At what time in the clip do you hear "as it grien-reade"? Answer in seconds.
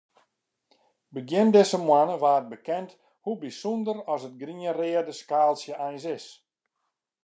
4.13-5.13